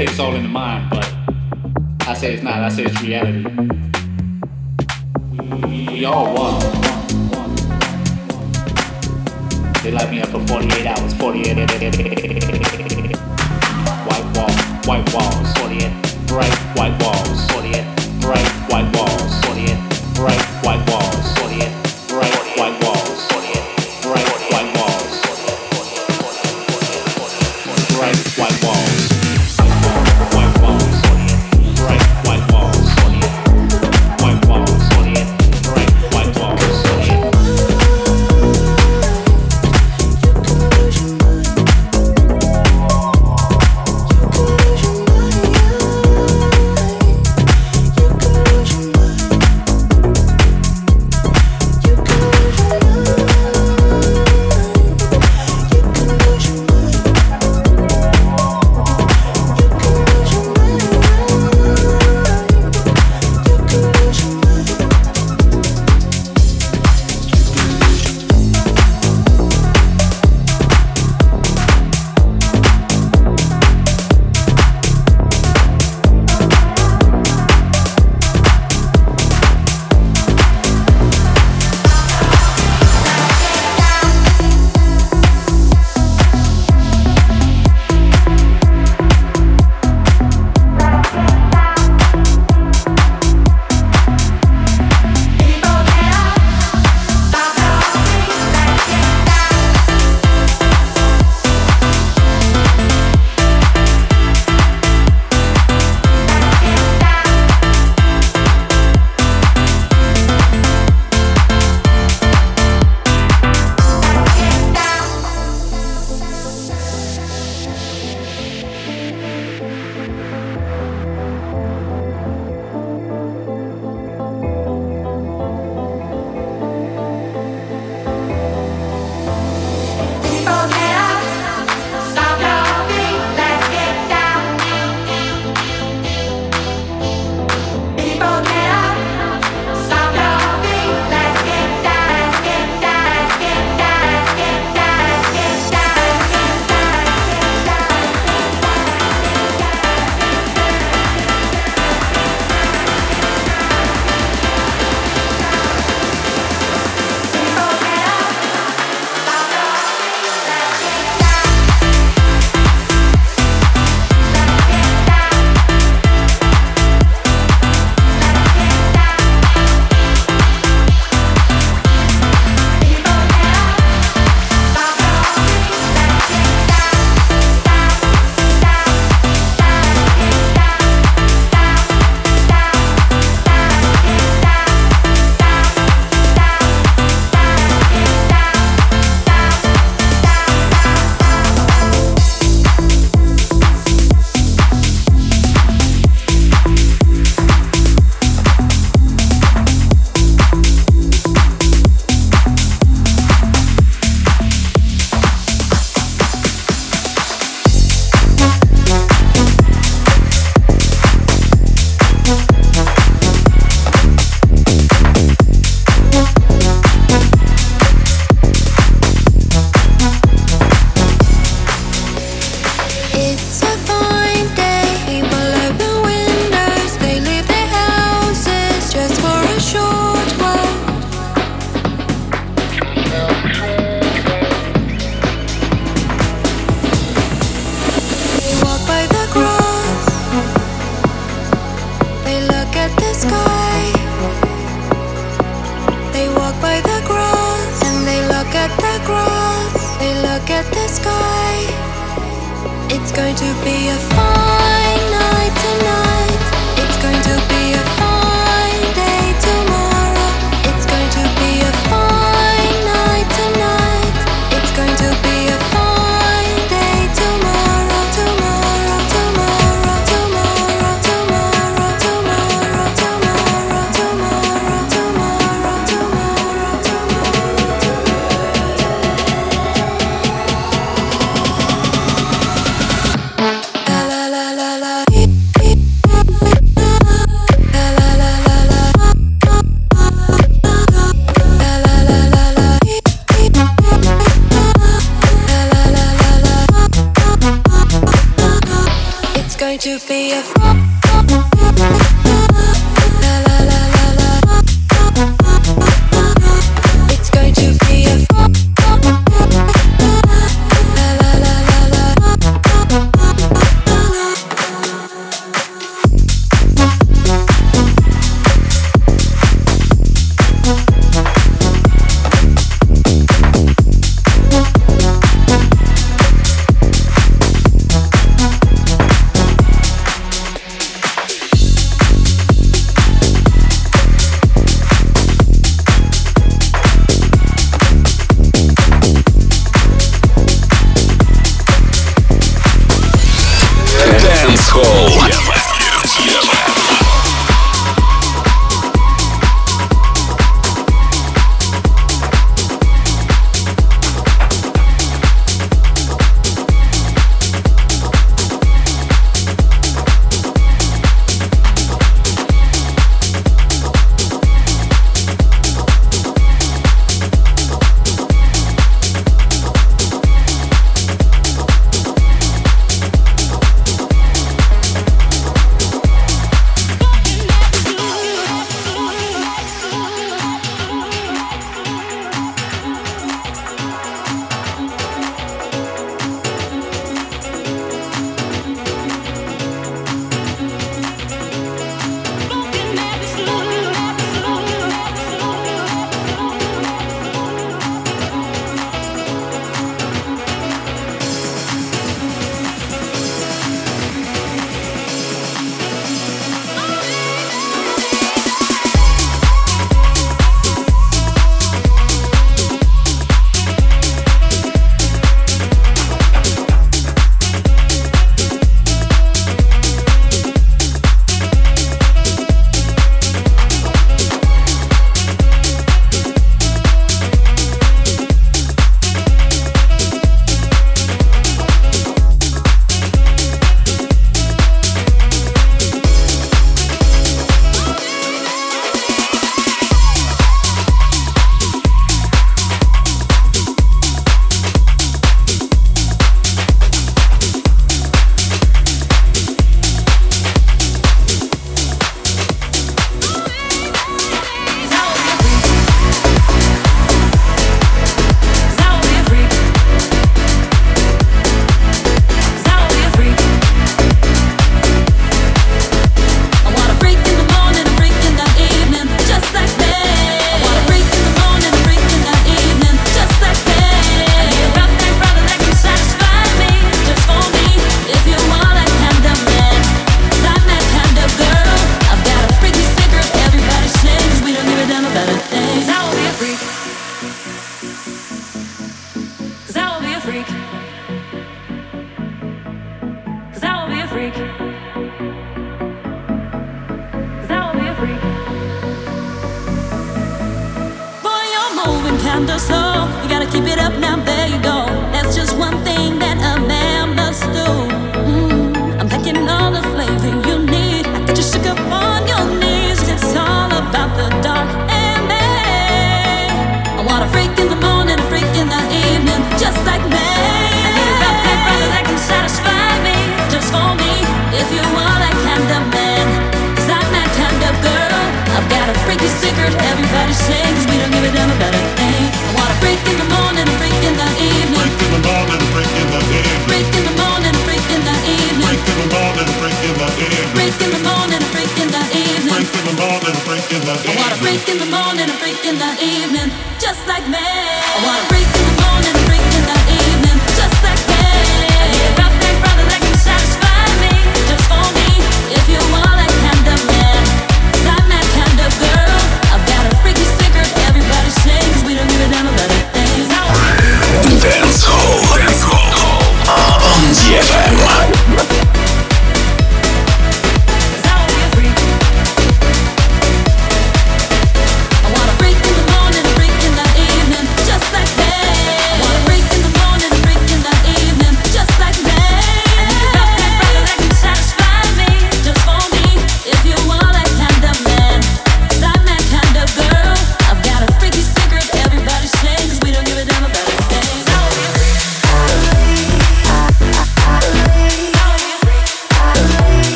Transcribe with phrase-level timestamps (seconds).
[0.00, 1.04] Say it's all in the mind, but
[2.08, 2.54] I say it's not.
[2.54, 3.44] I say it's reality.
[5.68, 6.58] We, all one.
[9.82, 11.58] They lock me up for 48 hours, 48.
[14.08, 14.50] White wall,
[14.88, 15.92] white walls, 48.
[16.26, 17.84] Bright white walls, 48.
[18.22, 19.76] Bright white walls, 48.
[20.14, 20.49] Bright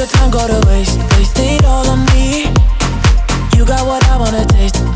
[0.00, 0.98] your time go to waste.
[1.18, 2.44] Waste it all on me.
[3.54, 4.89] You got what I wanna taste.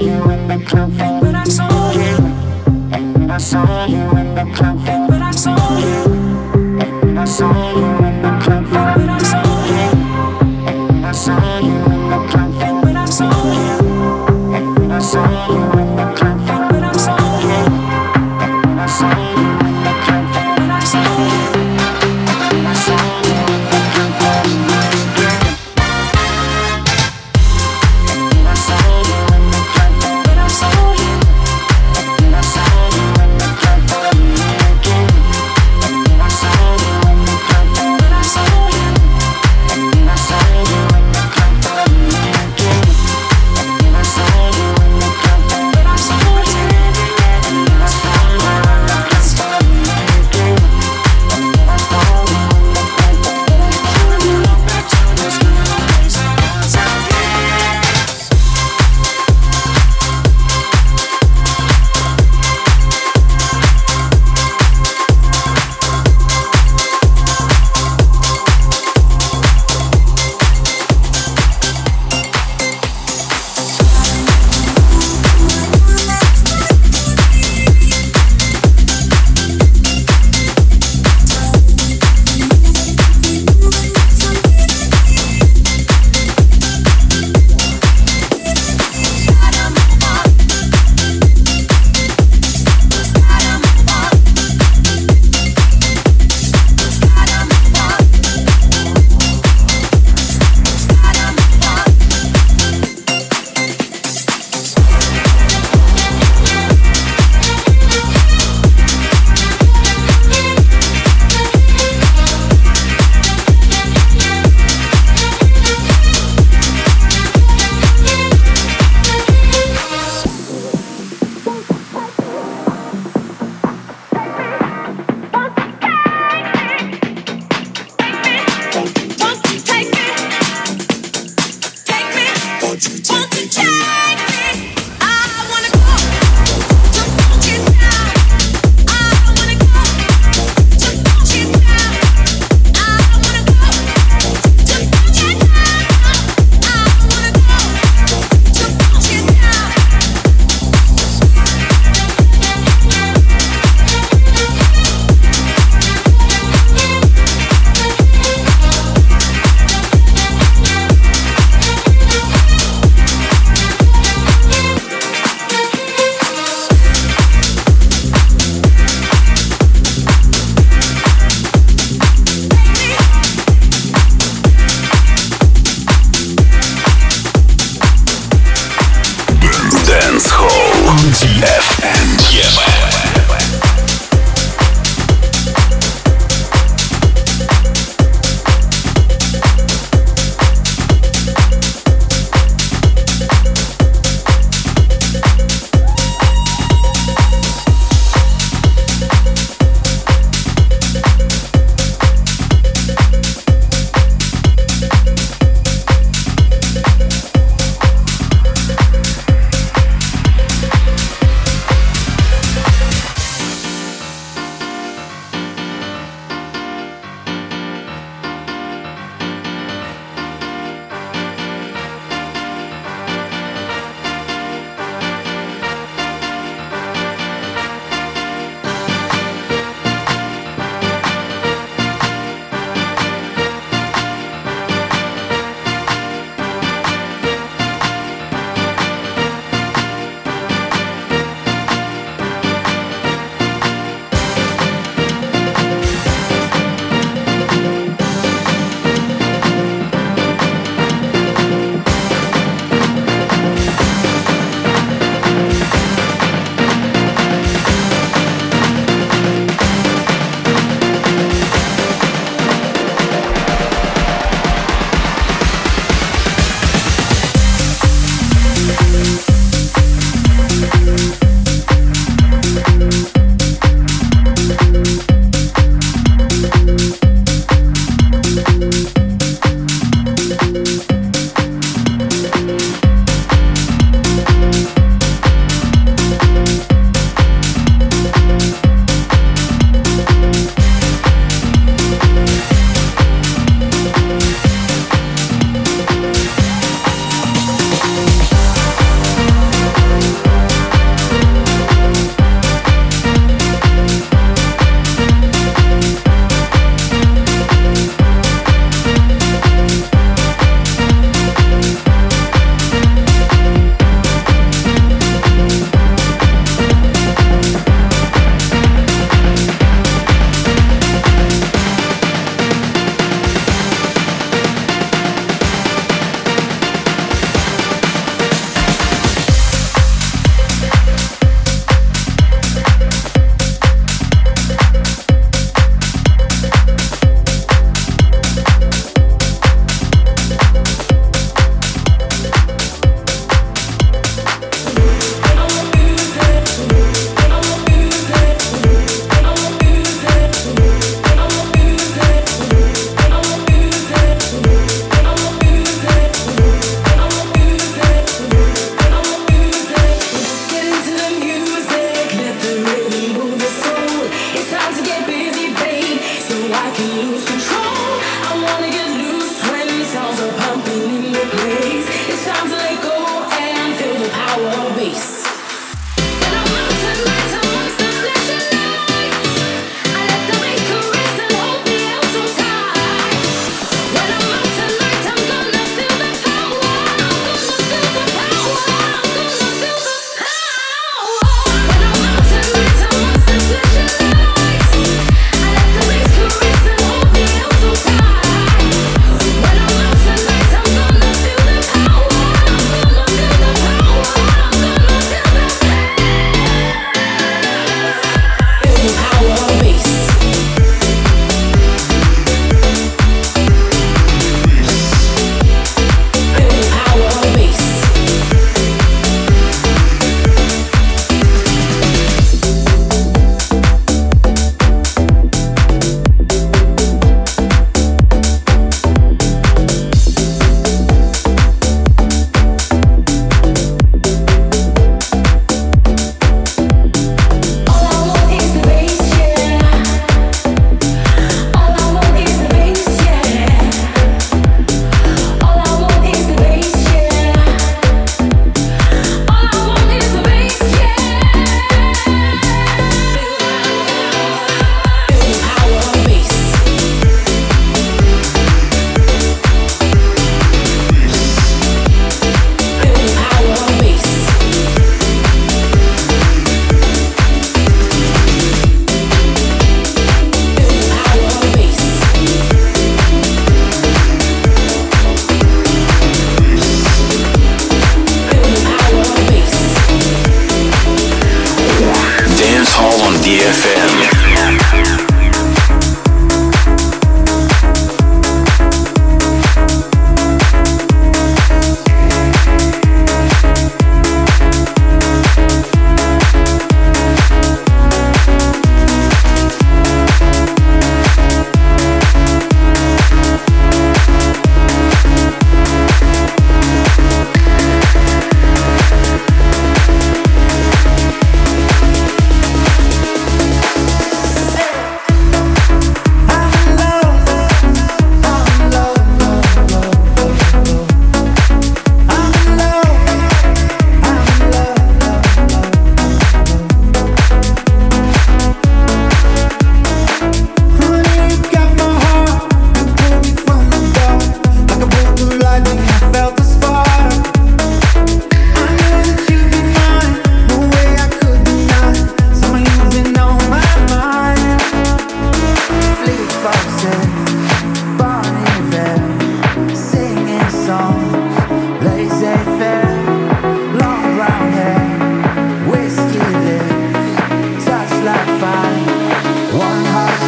[0.00, 2.16] you in the club, and when I saw you,
[2.92, 3.99] and when I saw you.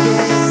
[0.02, 0.41] Bye.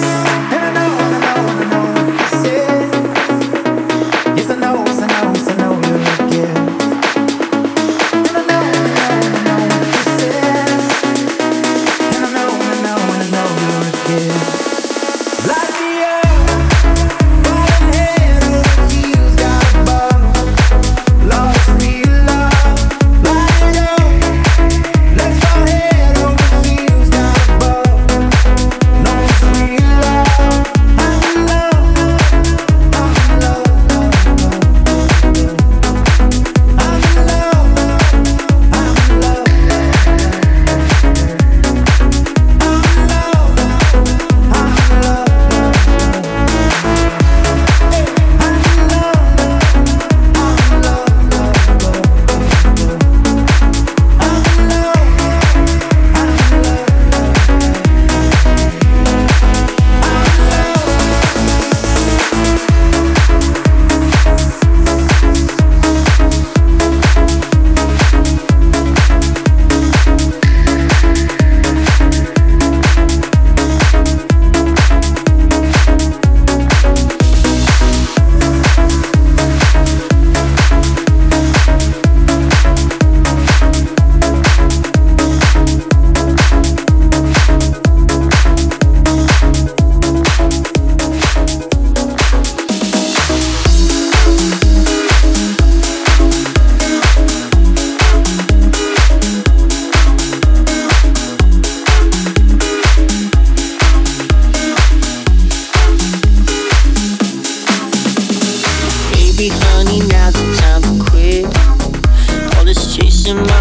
[113.31, 113.60] in my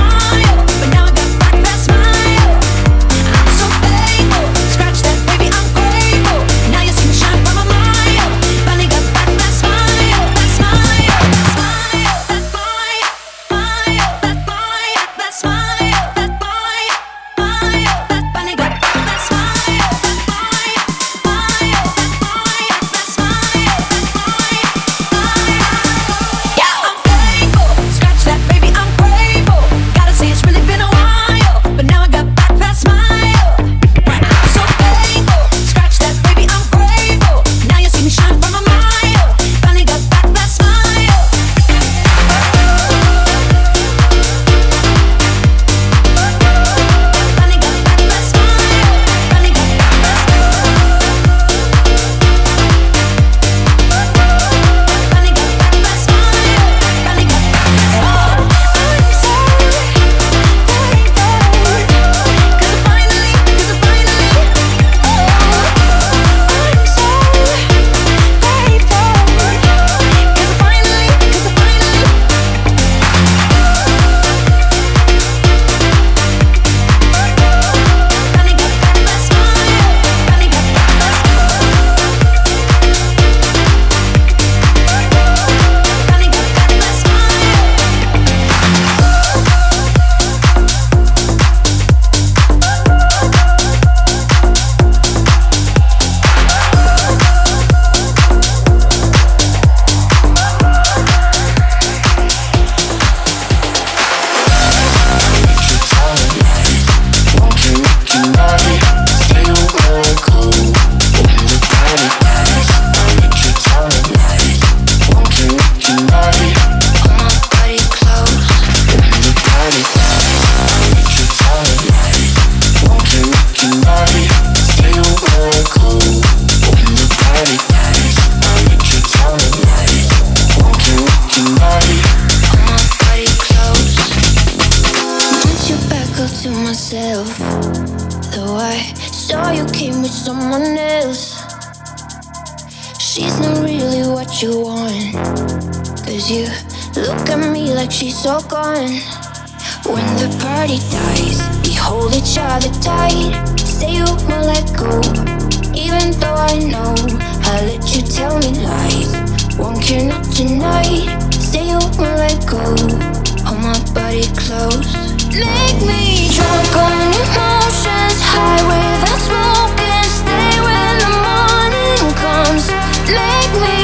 [173.11, 173.80] Make me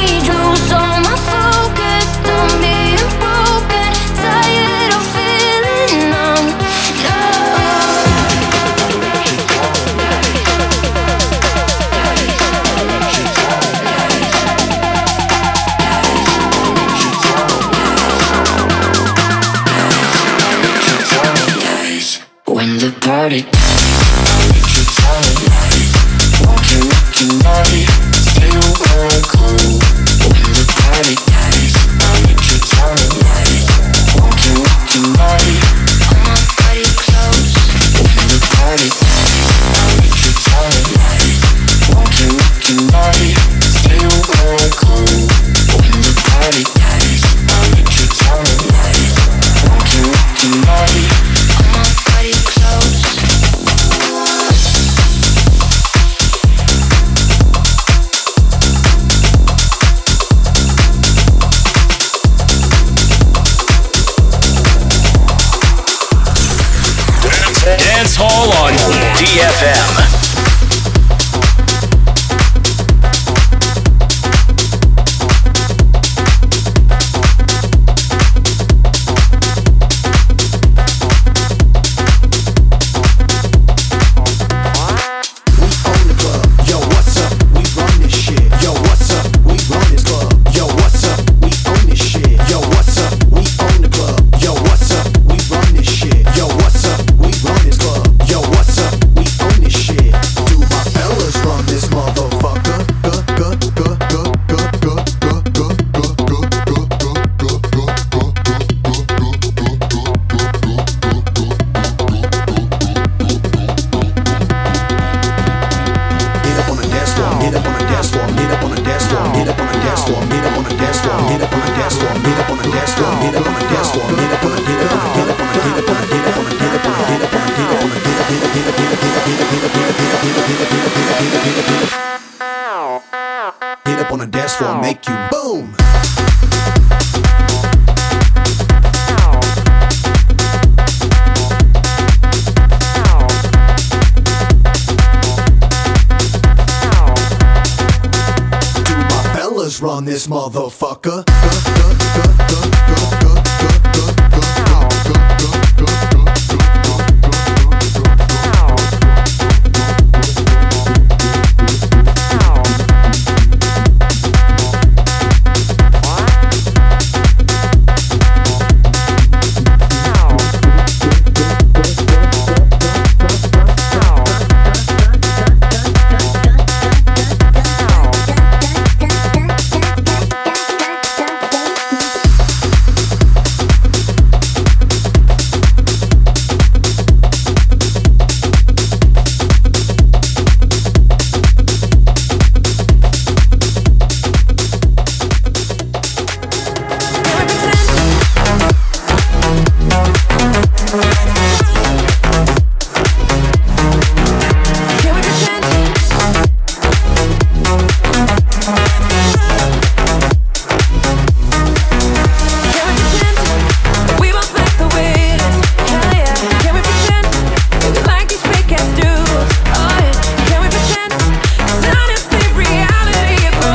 [150.28, 150.67] mother.